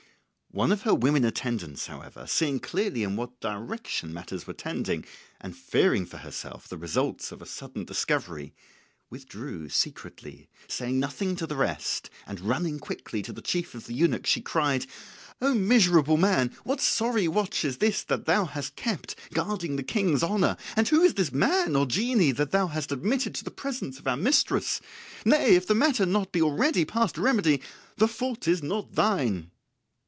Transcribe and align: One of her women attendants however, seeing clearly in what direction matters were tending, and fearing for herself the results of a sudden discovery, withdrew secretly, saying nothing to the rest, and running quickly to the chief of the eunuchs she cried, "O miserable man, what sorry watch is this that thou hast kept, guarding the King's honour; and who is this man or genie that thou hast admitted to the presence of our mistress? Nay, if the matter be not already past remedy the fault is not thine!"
One 0.53 0.73
of 0.73 0.81
her 0.81 0.93
women 0.93 1.23
attendants 1.23 1.87
however, 1.87 2.27
seeing 2.27 2.59
clearly 2.59 3.03
in 3.03 3.15
what 3.15 3.39
direction 3.39 4.13
matters 4.13 4.45
were 4.45 4.53
tending, 4.53 5.05
and 5.39 5.55
fearing 5.55 6.05
for 6.05 6.17
herself 6.17 6.67
the 6.67 6.75
results 6.77 7.31
of 7.31 7.41
a 7.41 7.45
sudden 7.45 7.85
discovery, 7.85 8.53
withdrew 9.09 9.69
secretly, 9.69 10.49
saying 10.67 10.99
nothing 10.99 11.37
to 11.37 11.47
the 11.47 11.55
rest, 11.55 12.09
and 12.27 12.41
running 12.41 12.79
quickly 12.79 13.21
to 13.21 13.31
the 13.31 13.41
chief 13.41 13.73
of 13.75 13.87
the 13.87 13.93
eunuchs 13.93 14.29
she 14.29 14.41
cried, 14.41 14.87
"O 15.41 15.53
miserable 15.55 16.17
man, 16.17 16.53
what 16.65 16.81
sorry 16.81 17.29
watch 17.29 17.63
is 17.63 17.77
this 17.77 18.03
that 18.03 18.25
thou 18.25 18.43
hast 18.43 18.75
kept, 18.75 19.15
guarding 19.33 19.77
the 19.77 19.83
King's 19.83 20.21
honour; 20.21 20.57
and 20.75 20.85
who 20.89 21.01
is 21.01 21.13
this 21.13 21.31
man 21.31 21.77
or 21.77 21.85
genie 21.85 22.33
that 22.33 22.51
thou 22.51 22.67
hast 22.67 22.91
admitted 22.91 23.33
to 23.35 23.45
the 23.45 23.51
presence 23.51 23.99
of 23.99 24.05
our 24.07 24.17
mistress? 24.17 24.81
Nay, 25.23 25.55
if 25.55 25.65
the 25.65 25.73
matter 25.73 26.05
be 26.05 26.11
not 26.11 26.35
already 26.35 26.83
past 26.83 27.17
remedy 27.17 27.61
the 27.95 28.09
fault 28.09 28.49
is 28.49 28.61
not 28.61 28.95
thine!" 28.95 29.49